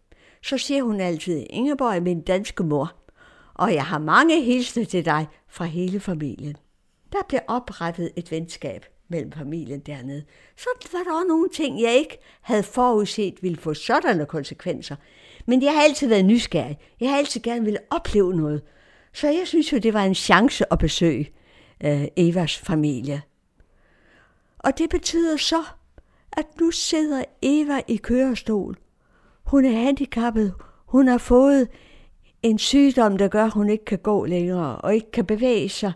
[0.44, 2.94] så siger hun altid, Ingeborg er min danske mor,
[3.54, 6.56] og jeg har mange hilsner til dig fra hele familien.
[7.12, 10.24] Der blev oprettet et venskab mellem familien dernede.
[10.58, 14.96] Så var der også nogle ting, jeg ikke havde forudset ville få sådanne konsekvenser.
[15.46, 16.78] Men jeg har altid været nysgerrig.
[17.00, 18.62] Jeg har altid gerne ville opleve noget.
[19.14, 21.32] Så jeg synes jo, det var en chance at besøge
[21.84, 23.22] øh, Evas familie.
[24.60, 25.64] Og det betyder så,
[26.32, 28.78] at nu sidder Eva i kørestol.
[29.44, 30.54] Hun er handicappet.
[30.86, 31.68] Hun har fået
[32.44, 35.94] en sygdom, der gør, at hun ikke kan gå længere og ikke kan bevæge sig.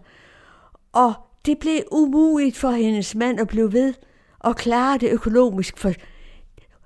[0.94, 1.14] Og
[1.46, 3.94] det blev umuligt for hendes mand at blive ved
[4.40, 5.92] og klare det økonomisk, for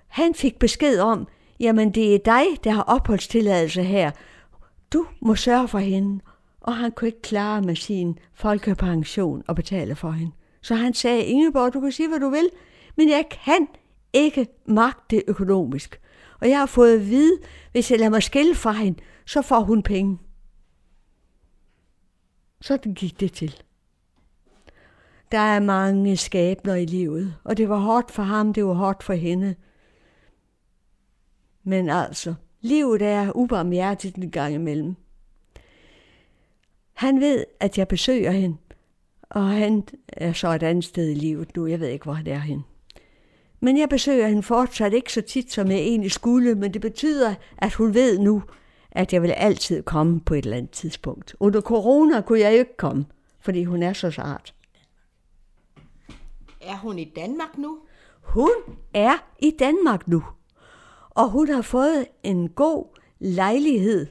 [0.08, 1.27] han fik besked om,
[1.60, 4.12] jamen det er dig, der har opholdstilladelse her.
[4.93, 6.21] Du må sørge for hende.
[6.65, 10.32] Og han kunne ikke klare med sin folkepension og betale for hende.
[10.62, 12.49] Så han sagde, Ingeborg, du kan sige, hvad du vil,
[12.97, 13.67] men jeg kan
[14.13, 16.01] ikke magte det økonomisk.
[16.41, 17.39] Og jeg har fået at vide,
[17.71, 20.19] hvis jeg lader mig skille fra hende, så får hun penge.
[22.62, 23.62] Sådan gik det til.
[25.32, 29.04] Der er mange skæbner i livet, og det var hårdt for ham, det var hårdt
[29.04, 29.56] for hende.
[31.63, 34.95] Men altså, livet er ubarmhjertigt en gang imellem.
[36.95, 38.58] Han ved, at jeg besøger hende,
[39.29, 41.67] og han er så et andet sted i livet nu.
[41.67, 42.65] Jeg ved ikke, hvor han er hen.
[43.60, 47.36] Men jeg besøger hende fortsat ikke så tit, som jeg egentlig skulle, men det betyder,
[47.58, 48.43] at hun ved nu,
[48.91, 51.36] at jeg vil altid komme på et eller andet tidspunkt.
[51.39, 53.05] Under corona kunne jeg ikke komme,
[53.39, 54.53] fordi hun er så sart.
[56.62, 57.79] Er hun i Danmark nu?
[58.21, 58.51] Hun
[58.93, 60.23] er i Danmark nu.
[61.10, 62.86] Og hun har fået en god
[63.19, 64.08] lejlighed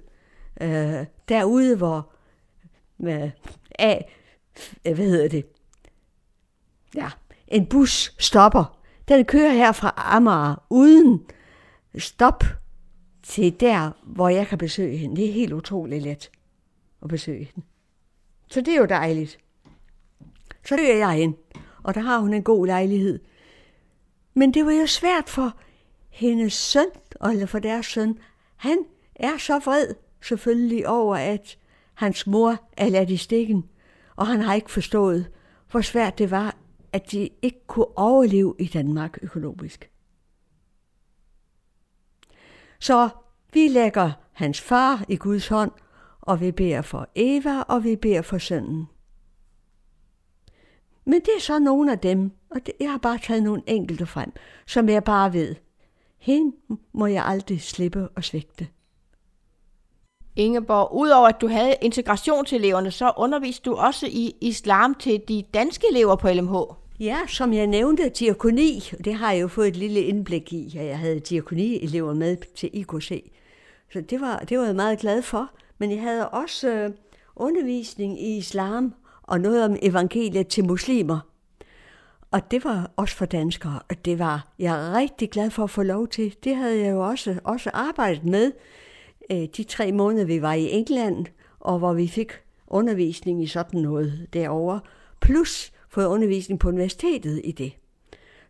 [0.61, 2.14] øh, derude, hvor
[2.99, 3.31] med,
[3.79, 4.17] af,
[4.83, 5.47] hvad hedder det?
[6.95, 7.11] Ja,
[7.49, 8.79] en bus stopper.
[9.09, 11.27] Den kører her fra Amager uden
[11.99, 12.45] stop
[13.23, 15.17] til der, hvor jeg kan besøge hende.
[15.17, 16.31] Det er helt utroligt let
[17.03, 17.67] at besøge hende.
[18.51, 19.39] Så det er jo dejligt.
[20.67, 21.35] Så løber jeg ind,
[21.83, 23.21] og der har hun en god lejlighed.
[24.35, 25.57] Men det var jo svært for
[26.11, 26.87] hendes søn,
[27.25, 28.19] eller for deres søn.
[28.57, 28.79] Han
[29.15, 31.59] er så vred selvfølgelig over, at
[31.95, 33.65] hans mor er ladt i stikken,
[34.17, 35.31] og han har ikke forstået,
[35.71, 36.57] hvor svært det var,
[36.93, 39.91] at de ikke kunne overleve i Danmark økonomisk.
[42.79, 43.09] Så
[43.53, 45.71] vi lægger hans far i Guds hånd,
[46.21, 48.87] og vi beder for Eva, og vi beder for sønnen.
[51.05, 54.33] Men det er så nogle af dem, og jeg har bare taget nogle enkelte frem,
[54.67, 55.55] som jeg bare ved.
[56.19, 56.57] Hende
[56.93, 58.69] må jeg aldrig slippe og svigte.
[60.37, 65.87] Ingeborg, udover at du havde integrationseleverne, så underviste du også i islam til de danske
[65.91, 66.57] elever på LMH.
[67.01, 70.87] Ja, som jeg nævnte, diakoni, det har jeg jo fået et lille indblik i, at
[70.87, 73.33] jeg havde diakoni-elever med til IKC.
[73.93, 75.51] Så det var, det var jeg meget glad for.
[75.79, 76.91] Men jeg havde også øh,
[77.37, 81.19] undervisning i islam og noget om evangeliet til muslimer.
[82.31, 85.83] Og det var også for danskere, og det var jeg rigtig glad for at få
[85.83, 86.35] lov til.
[86.45, 88.53] Det havde jeg jo også, også arbejdet med
[89.31, 91.27] Øh, de tre måneder, vi var i England,
[91.61, 92.33] og hvor vi fik
[92.67, 94.81] undervisning i sådan noget derovre,
[95.21, 97.73] plus fået undervisning på universitetet i det.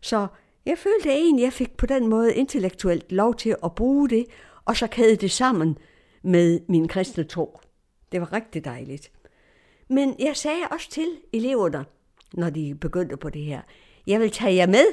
[0.01, 0.27] Så
[0.65, 4.25] jeg følte egentlig, at jeg fik på den måde intellektuelt lov til at bruge det,
[4.65, 5.77] og så kæde det sammen
[6.23, 7.59] med min kristne tro.
[8.11, 9.11] Det var rigtig dejligt.
[9.89, 11.85] Men jeg sagde også til eleverne,
[12.33, 13.61] når de begyndte på det her,
[14.07, 14.85] jeg vil tage jer med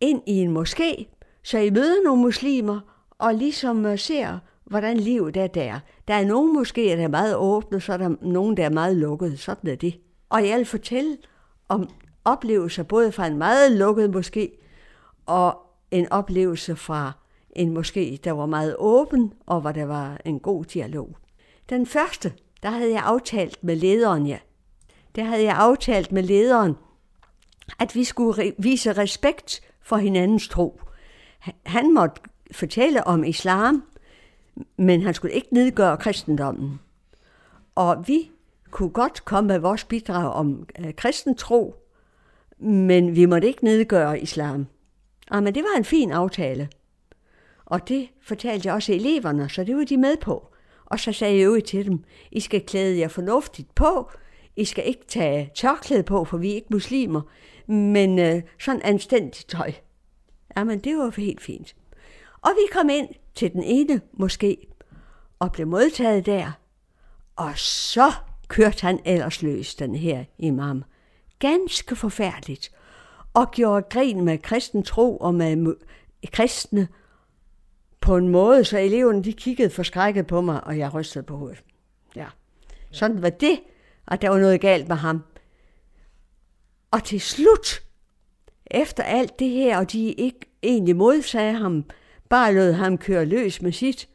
[0.00, 1.04] ind i en moské,
[1.42, 2.80] så I møder nogle muslimer,
[3.18, 5.80] og ligesom øh, ser, hvordan livet er der.
[6.08, 8.96] Der er nogen måske, der er meget åbne, så er der nogen, der er meget
[8.96, 9.36] lukkede.
[9.36, 10.00] Sådan er det.
[10.28, 11.16] Og jeg vil fortælle
[11.68, 11.88] om
[12.24, 14.52] oplevelser både fra en meget lukket måske,
[15.26, 15.58] og
[15.90, 17.12] en oplevelse fra
[17.50, 21.16] en måske, der var meget åben, og hvor der var en god dialog.
[21.68, 24.38] Den første, der havde jeg aftalt med lederen, ja.
[25.16, 26.76] Der havde jeg aftalt med lederen,
[27.78, 30.80] at vi skulle vise respekt for hinandens tro.
[31.66, 32.20] Han måtte
[32.52, 33.82] fortælle om islam,
[34.76, 36.80] men han skulle ikke nedgøre kristendommen.
[37.74, 38.30] Og vi
[38.70, 41.74] kunne godt komme med vores bidrag om øh, kristen tro,
[42.58, 44.66] men vi måtte ikke nedgøre islam.
[45.30, 46.68] Ah, men det var en fin aftale.
[47.64, 50.48] Og det fortalte jeg også eleverne, så det var de med på.
[50.84, 54.10] Og så sagde jeg jo til dem, I skal klæde jer fornuftigt på,
[54.56, 57.20] I skal ikke tage tørklæde på, for vi er ikke muslimer,
[57.66, 59.68] men øh, sådan anstændigt tøj.
[59.68, 59.74] Ah,
[60.56, 61.74] Jamen, det var helt fint.
[62.46, 64.66] Og vi kom ind til den ene måske,
[65.38, 66.52] og blev modtaget der.
[67.36, 68.12] Og så
[68.48, 70.84] kørte han ellers løs, den her imam.
[71.38, 72.70] Ganske forfærdeligt.
[73.34, 75.74] Og gjorde grin med kristen tro og med
[76.32, 76.88] kristne
[78.00, 81.64] på en måde, så eleverne de kiggede forskrækket på mig, og jeg rystede på hovedet.
[82.16, 82.26] Ja.
[82.90, 83.60] Sådan var det,
[84.08, 85.24] at der var noget galt med ham.
[86.90, 87.82] Og til slut,
[88.66, 91.84] efter alt det her, og de ikke egentlig modsagde ham,
[92.28, 94.08] bare lod ham køre løs med sit,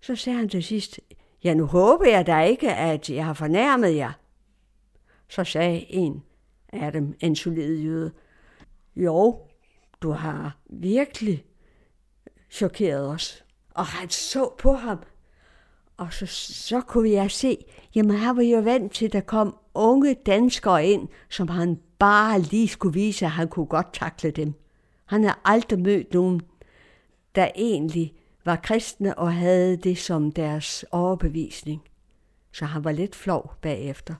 [0.00, 1.00] så sagde han til sidst,
[1.44, 4.12] ja, nu håber jeg da ikke, at jeg har fornærmet jer.
[5.28, 6.22] Så sagde en
[6.72, 8.12] af dem, en solid jøde,
[8.96, 9.40] jo,
[10.02, 11.44] du har virkelig
[12.50, 13.44] chokeret os.
[13.70, 14.98] Og han så på ham,
[15.96, 16.26] og så,
[16.66, 20.86] så kunne jeg se, jamen her var jeg vant til, at der kom unge danskere
[20.86, 24.54] ind, som han bare lige skulle vise, at han kunne godt takle dem.
[25.04, 26.42] Han havde aldrig mødt nogen,
[27.34, 28.14] der egentlig
[28.44, 31.82] var kristne og havde det som deres overbevisning.
[32.52, 34.14] Så han var lidt flov bagefter.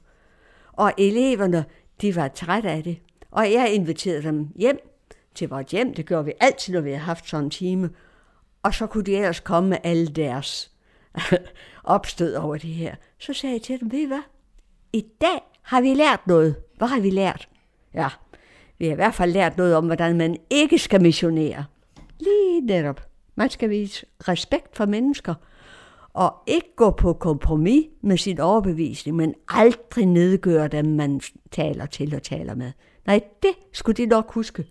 [0.72, 1.64] Og eleverne,
[2.00, 2.98] de var trætte af det.
[3.30, 4.78] Og jeg inviterede dem hjem
[5.34, 5.94] til vores hjem.
[5.94, 7.90] Det gjorde vi altid, når vi havde haft sådan en time.
[8.62, 10.70] Og så kunne de ellers komme med alle deres
[11.84, 12.94] opstød over det her.
[13.18, 14.22] Så sagde jeg til dem, ved I hvad?
[14.92, 16.56] I dag har vi lært noget.
[16.76, 17.48] Hvad har vi lært?
[17.94, 18.08] Ja,
[18.78, 21.64] vi har i hvert fald lært noget om, hvordan man ikke skal missionere.
[22.22, 23.06] Lige netop.
[23.34, 25.34] Man skal vise respekt for mennesker,
[26.12, 32.14] og ikke gå på kompromis med sin overbevisning, men aldrig nedgøre dem, man taler til
[32.14, 32.72] og taler med.
[33.06, 34.64] Nej, det skulle de nok huske.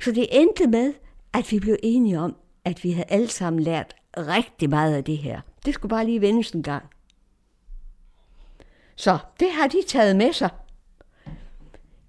[0.00, 0.94] Så det endte med,
[1.32, 5.18] at vi blev enige om, at vi havde alle sammen lært rigtig meget af det
[5.18, 5.40] her.
[5.64, 6.84] Det skulle bare lige vendes en gang.
[8.96, 10.50] Så det har de taget med sig.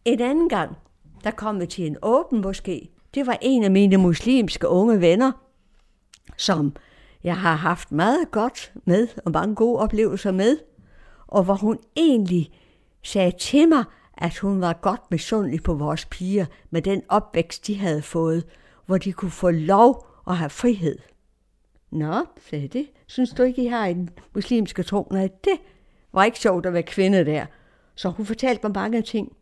[0.06, 0.76] En anden gang,
[1.24, 2.90] der kom vi til en åben måske.
[3.18, 5.32] Det var en af mine muslimske unge venner,
[6.36, 6.76] som
[7.24, 10.58] jeg har haft meget godt med, og mange gode oplevelser med,
[11.28, 12.52] og hvor hun egentlig
[13.04, 13.84] sagde til mig,
[14.18, 18.44] at hun var godt misundelig på vores piger med den opvækst, de havde fået,
[18.86, 21.00] hvor de kunne få lov at have frihed.
[21.92, 22.88] Nå, sagde det.
[23.08, 25.08] Synes du ikke, I har en muslimske tro?
[25.12, 25.60] Nej, det
[26.14, 27.46] var ikke sjovt at være kvinde der.
[27.96, 29.38] Så hun fortalte mig mange ting.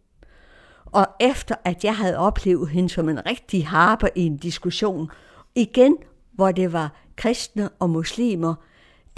[0.86, 5.10] Og efter at jeg havde oplevet hende som en rigtig harper i en diskussion,
[5.56, 5.98] igen
[6.32, 8.56] hvor det var kristne og muslimer,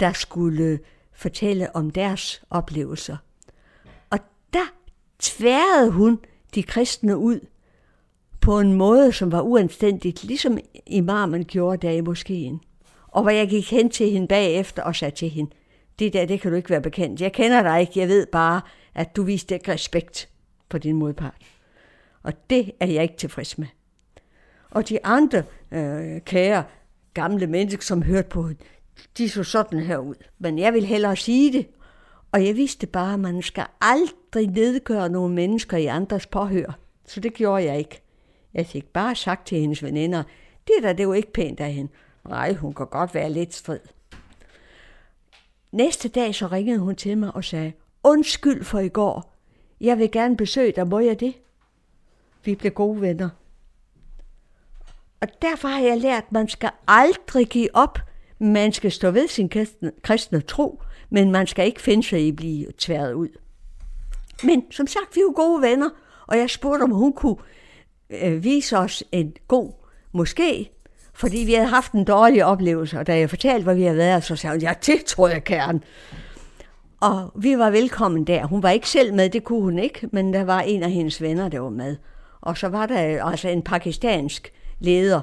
[0.00, 0.78] der skulle
[1.12, 3.16] fortælle om deres oplevelser.
[4.10, 4.18] Og
[4.52, 4.72] der
[5.18, 6.18] tværede hun
[6.54, 7.40] de kristne ud
[8.40, 12.60] på en måde, som var uanstændigt, ligesom imamen gjorde der i moskeen.
[13.08, 15.50] Og hvor jeg gik hen til hende bagefter og sagde til hende,
[15.98, 17.20] det der, det kan du ikke være bekendt.
[17.20, 18.60] Jeg kender dig ikke, jeg ved bare,
[18.94, 20.28] at du viste ikke respekt
[20.70, 21.36] for din modpart.
[22.22, 23.66] Og det er jeg ikke tilfreds med.
[24.70, 26.64] Og de andre øh, kære
[27.14, 28.50] gamle mennesker, som hørte på
[29.18, 30.14] de så sådan her ud.
[30.38, 31.66] Men jeg vil hellere sige det.
[32.32, 36.78] Og jeg vidste bare, at man skal aldrig nedgøre nogle mennesker i andres påhør.
[37.06, 38.02] Så det gjorde jeg ikke.
[38.54, 40.22] Jeg fik bare sagt til hendes veninder,
[40.66, 41.92] det der, det var ikke pænt af hende.
[42.28, 43.80] Nej, hun kan godt være lidt strid.
[45.72, 49.34] Næste dag så ringede hun til mig og sagde, undskyld for i går.
[49.80, 51.34] Jeg vil gerne besøge dig, må jeg det?
[52.48, 53.28] Vi blev gode venner.
[55.20, 57.98] Og derfor har jeg lært, at man skal aldrig give op.
[58.38, 62.28] Man skal stå ved sin kristne, kristne tro, men man skal ikke finde sig i
[62.28, 63.28] at blive tværet ud.
[64.42, 65.90] Men som sagt, vi er jo gode venner,
[66.26, 67.36] og jeg spurgte, om hun kunne
[68.10, 69.72] øh, vise os en god
[70.12, 70.70] måske,
[71.14, 74.24] fordi vi havde haft en dårlig oplevelse, og da jeg fortalte, hvor vi havde været,
[74.24, 75.84] så sagde hun, ja, det tror jeg, kæren.
[77.00, 78.46] Og vi var velkommen der.
[78.46, 81.22] Hun var ikke selv med, det kunne hun ikke, men der var en af hendes
[81.22, 81.96] venner, der var med.
[82.40, 85.20] Og så var der altså en pakistansk leder.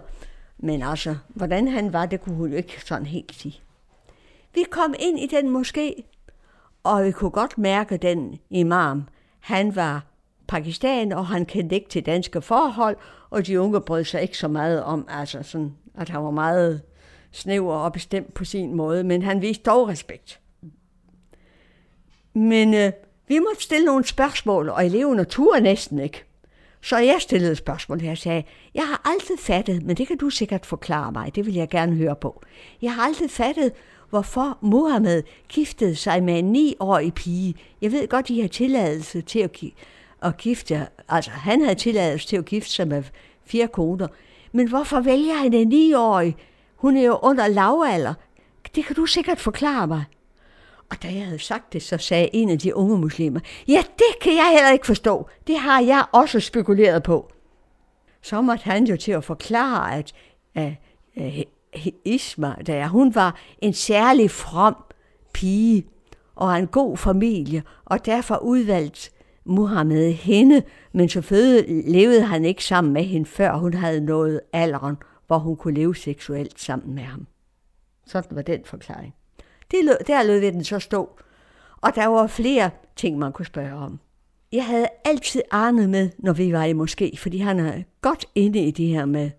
[0.58, 3.62] Men altså, hvordan han var, det kunne hun ikke sådan helt sige.
[4.54, 6.02] Vi kom ind i den moské,
[6.84, 9.04] og vi kunne godt mærke den imam.
[9.40, 10.06] Han var
[10.48, 12.98] Pakistan, og han kendte ikke til danske forhold,
[13.30, 16.82] og de unge brød sig ikke så meget om, altså sådan, at han var meget
[17.32, 20.40] snæver og bestemt på sin måde, men han viste dog respekt.
[22.34, 22.92] Men øh,
[23.28, 26.24] vi måtte stille nogle spørgsmål, og eleverne turde næsten ikke.
[26.86, 28.44] Så jeg stillede et spørgsmål her jeg sagde,
[28.76, 31.96] jeg har aldrig fattet, men det kan du sikkert forklare mig, det vil jeg gerne
[31.96, 32.42] høre på.
[32.82, 33.72] Jeg har aldrig fattet,
[34.10, 37.56] hvorfor Mohammed giftede sig med en 9-årig pige.
[37.82, 39.64] Jeg ved godt, de har tilladelse til at,
[40.24, 43.04] at gifte, altså han havde tilladelse til at gifte sig med
[43.46, 44.08] fire koner.
[44.52, 46.36] Men hvorfor vælger han en 9-årig?
[46.76, 48.14] Hun er jo under lavalder.
[48.76, 50.04] Det kan du sikkert forklare mig.
[50.90, 54.22] Og da jeg havde sagt det, så sagde en af de unge muslimer, ja, det
[54.22, 55.30] kan jeg heller ikke forstå.
[55.48, 57.32] Det har jeg også spekuleret på.
[58.22, 60.14] Så måtte han jo til at forklare, at
[60.56, 64.76] uh, uh, Isma, der hun var en særlig from
[65.34, 65.88] pige,
[66.36, 69.12] og en god familie, og derfor udvalgt
[69.46, 70.64] Muhammed hende,
[70.94, 74.96] men selvfølgelig levede han ikke sammen med hende, før hun havde nået alderen,
[75.28, 77.28] hvor hun kunne leve seksuelt sammen med ham.
[78.06, 79.14] Sådan var den forklaring.
[79.72, 81.10] Det lød, der lød vi den så stå,
[81.78, 84.00] og der var flere ting, man kunne spørge om.
[84.52, 88.60] Jeg havde altid Arne med, når vi var i moské, fordi han er godt inde
[88.60, 89.32] i det her med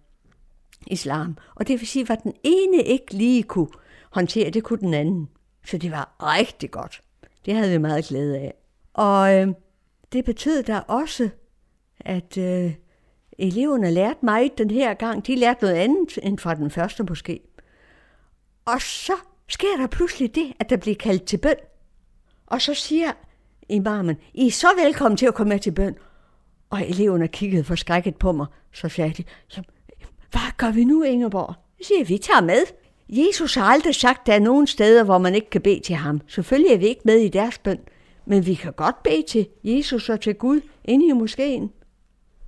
[0.87, 1.37] islam.
[1.55, 3.69] Og det vil sige, at den ene ikke lige kunne
[4.11, 5.29] håndtere, det kunne den anden.
[5.65, 7.03] Så det var rigtig godt.
[7.47, 8.55] Det havde vi meget glæde af.
[8.95, 9.49] Og øh,
[10.13, 11.29] det betød da også,
[12.01, 12.75] at øh,
[13.39, 15.27] eleverne lærte mig den her gang.
[15.27, 17.41] De lærte noget andet end fra den første måske.
[18.65, 19.13] Og så
[19.49, 21.55] sker der pludselig det, at der bliver kaldt til bøn.
[22.47, 23.13] Og så siger
[23.69, 25.97] imamen, I er så velkommen til at komme med til bøn.
[26.71, 28.47] Og eleverne kiggede forskrækket på mig.
[28.73, 29.25] Så sagde de,
[30.31, 31.55] hvad gør vi nu, Ingeborg?
[31.79, 32.63] Jeg siger, vi tager med.
[33.09, 35.95] Jesus har aldrig sagt, at der er nogen steder, hvor man ikke kan bede til
[35.95, 36.21] ham.
[36.29, 37.79] Selvfølgelig er vi ikke med i deres bøn,
[38.27, 41.73] men vi kan godt bede til Jesus og til Gud inde i moskeen.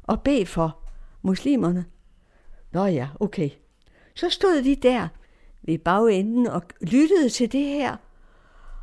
[0.02, 0.78] Og bede for
[1.22, 1.84] muslimerne.
[2.72, 3.50] Nå ja, okay.
[4.14, 5.08] Så stod de der
[5.68, 7.96] ved bagenden og lyttede til det her.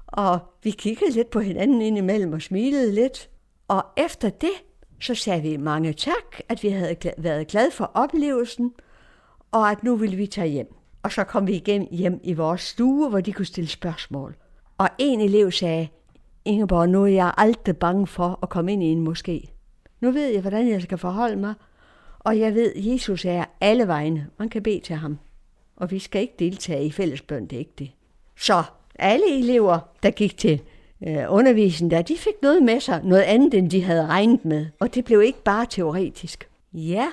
[0.07, 3.29] Og vi kiggede lidt på hinanden indimellem og smilede lidt.
[3.67, 4.51] Og efter det,
[4.99, 8.73] så sagde vi mange tak, at vi havde været glade for oplevelsen,
[9.51, 10.73] og at nu ville vi tage hjem.
[11.03, 14.35] Og så kom vi igen hjem i vores stue, hvor de kunne stille spørgsmål.
[14.77, 15.87] Og en elev sagde,
[16.45, 19.49] Ingeborg, nu er jeg aldrig bange for at komme ind i en moské.
[20.01, 21.53] Nu ved jeg, hvordan jeg skal forholde mig,
[22.19, 24.27] og jeg ved, at Jesus er alle vegne.
[24.39, 25.19] Man kan bede til ham.
[25.77, 27.91] Og vi skal ikke deltage i fællesbøn, det er ikke det.
[28.37, 28.63] Så
[28.99, 30.61] alle elever, der gik til
[31.07, 34.65] øh, undervisningen der, de fik noget med sig, noget andet, end de havde regnet med.
[34.79, 36.49] Og det blev ikke bare teoretisk.
[36.73, 37.07] Ja,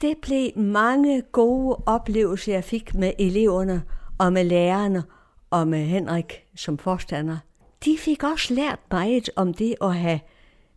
[0.00, 3.82] det blev mange gode oplevelser, jeg fik med eleverne
[4.18, 5.02] og med lærerne
[5.50, 7.38] og med Henrik som forstander.
[7.84, 10.20] De fik også lært meget om det at have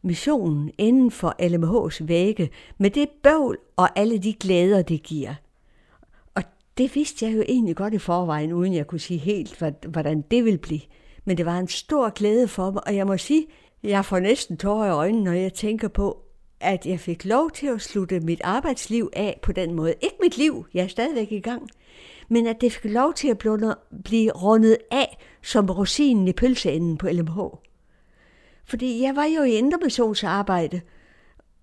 [0.01, 5.33] missionen inden for LMH's vægge, med det bøvl og alle de glæder, det giver.
[6.77, 10.45] Det vidste jeg jo egentlig godt i forvejen, uden jeg kunne sige helt, hvordan det
[10.45, 10.81] ville blive.
[11.25, 13.47] Men det var en stor glæde for mig, og jeg må sige,
[13.83, 16.21] jeg får næsten tårer i øjnene, når jeg tænker på,
[16.59, 19.93] at jeg fik lov til at slutte mit arbejdsliv af på den måde.
[20.01, 21.69] Ikke mit liv, jeg er stadigvæk i gang,
[22.29, 23.37] men at det fik lov til at
[24.03, 27.39] blive rundet af som rosinen i pølseenden på LMH.
[28.65, 30.81] Fordi jeg var jo i indremissionsarbejde,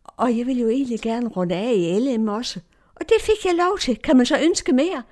[0.04, 2.60] og jeg ville jo egentlig gerne runde af i LM også.
[3.03, 3.96] Og det fik jeg lov til.
[3.96, 5.03] Kan man så ønske mere?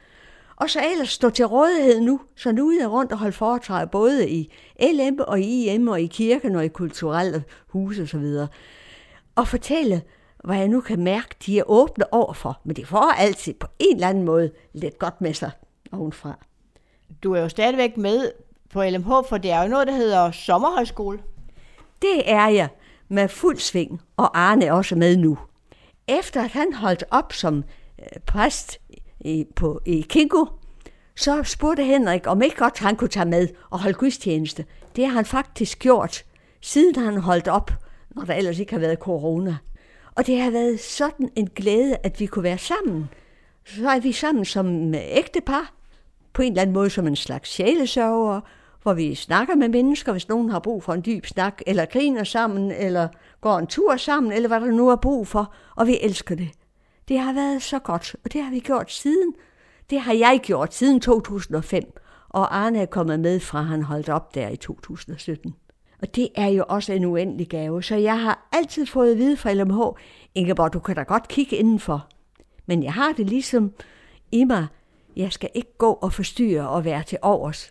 [0.57, 3.87] Og så ellers stå til rådighed nu, så nu er jeg rundt og holde foretræde
[3.87, 8.25] både i LM og i IM og i kirken og i kulturelle huse osv
[9.35, 10.03] og fortælle,
[10.45, 12.61] hvad jeg nu kan mærke, de er åbne overfor.
[12.65, 15.51] Men de får altid på en eller anden måde lidt godt med sig
[15.93, 16.39] ovenfra.
[17.23, 18.31] Du er jo stadigvæk med
[18.73, 21.19] på LMH, for det er jo noget, der hedder sommerhøjskole.
[22.03, 22.69] Det er jeg
[23.09, 25.39] med fuld sving, og Arne er også med nu.
[26.09, 27.65] Efter at han holdt op som
[28.01, 28.79] Øh, præst
[29.21, 30.45] i, på, i Kingo,
[31.17, 34.65] så spurgte Henrik, om ikke godt han kunne tage med og holde gudstjeneste.
[34.97, 36.25] Det har han faktisk gjort,
[36.61, 37.71] siden han holdt op
[38.17, 39.57] når der ellers ikke har været corona.
[40.15, 43.09] Og det har været sådan en glæde, at vi kunne være sammen.
[43.65, 45.73] Så er vi sammen som øh, ægtepar,
[46.33, 48.41] på en eller anden måde som en slags sjælesørger,
[48.83, 52.25] hvor vi snakker med mennesker, hvis nogen har brug for en dyb snak, eller griner
[52.25, 53.09] sammen, eller
[53.41, 56.49] går en tur sammen, eller hvad der nu er brug for, og vi elsker det.
[57.11, 59.35] Det har været så godt, og det har vi gjort siden.
[59.91, 61.99] Det har jeg gjort siden 2005,
[62.29, 65.55] og Arne er kommet med fra, han holdt op der i 2017.
[66.03, 67.83] Og det er jo også en uendelig gave.
[67.83, 69.81] Så jeg har altid fået at vide fra LMH,
[70.35, 72.07] Ingeborg, du kan da godt kigge indenfor.
[72.67, 73.73] Men jeg har det ligesom
[74.33, 74.67] i mig,
[75.17, 77.71] jeg skal ikke gå og forstyrre og være til overs.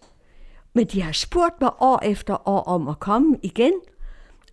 [0.73, 3.73] Men de har spurgt mig år efter år om at komme igen,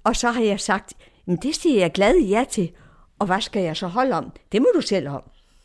[0.05, 0.95] og så har jeg sagt,
[1.27, 2.71] men det siger jeg glad ja til,
[3.19, 4.33] og hvad skal jeg så holde om?
[4.53, 5.23] Det må du selv om.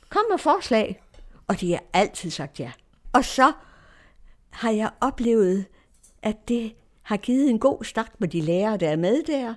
[0.10, 1.02] Kom med forslag.
[1.47, 2.72] Og de har altid sagt ja.
[3.14, 3.52] Og så
[4.49, 5.66] har jeg oplevet,
[6.24, 6.74] at det
[7.04, 9.54] har givet en god start med de lærere, der er med der.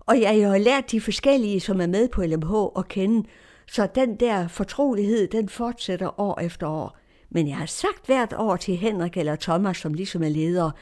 [0.00, 3.28] Og jeg har lært de forskellige, som er med på LMH, at kende.
[3.66, 6.96] Så den der fortrolighed, den fortsætter år efter år.
[7.30, 10.72] Men jeg har sagt hvert år til Henrik eller Thomas, som ligesom er ledere,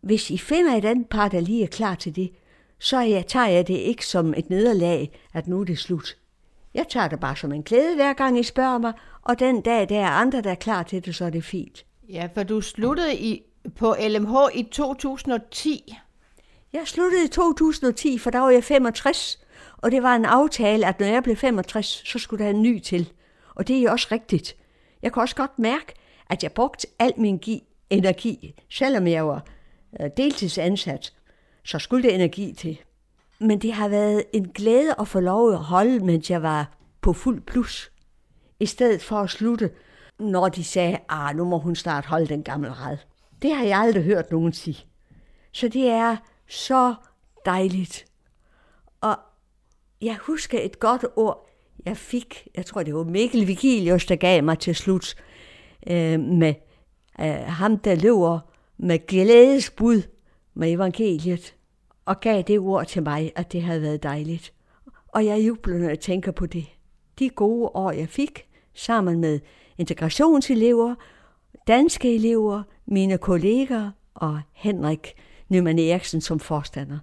[0.00, 2.30] hvis I finder et andet par, der lige er klar til det,
[2.80, 6.16] så jeg, tager jeg det ikke som et nederlag, at nu er det slut.
[6.74, 9.88] Jeg tager det bare som en glæde, hver gang I spørger mig, og den dag,
[9.88, 11.84] der er andre, der er klar til det, så er det fint.
[12.08, 13.42] Ja, for du sluttede i
[13.76, 15.94] på LMH i 2010?
[16.72, 19.38] Jeg sluttede i 2010, for der var jeg 65,
[19.76, 22.80] og det var en aftale, at når jeg blev 65, så skulle der en ny
[22.80, 23.12] til.
[23.54, 24.56] Og det er også rigtigt.
[25.02, 25.94] Jeg kan også godt mærke,
[26.30, 27.40] at jeg brugte al min
[27.90, 29.46] energi, selvom jeg var
[30.00, 31.12] øh, deltidsansat,
[31.64, 32.80] så skulle det energi til.
[33.40, 37.12] Men det har været en glæde at få lov at holde, mens jeg var på
[37.12, 37.92] fuld plus.
[38.60, 39.70] I stedet for at slutte,
[40.18, 42.96] når de sagde, ah, nu må hun snart holde den gamle red.
[43.42, 44.86] Det har jeg aldrig hørt nogen sige.
[45.52, 46.16] Så det er
[46.48, 46.94] så
[47.44, 48.04] dejligt.
[49.00, 49.16] Og
[50.02, 51.50] jeg husker et godt ord,
[51.86, 55.14] jeg fik, jeg tror det var Mikkel Vigilius, der gav mig til slut,
[55.86, 56.54] øh, med
[57.20, 58.38] øh, ham, der løber
[58.78, 60.02] med glædesbud
[60.54, 61.54] med evangeliet,
[62.04, 64.52] og gav det ord til mig, at det havde været dejligt.
[65.08, 66.66] Og jeg jubler, når jeg tænker på det.
[67.18, 69.40] De gode år, jeg fik, sammen med
[69.78, 70.94] integrationselever,
[71.66, 75.14] danske elever, mine kolleger og Henrik
[75.48, 76.98] Nyman Eriksen som forstander.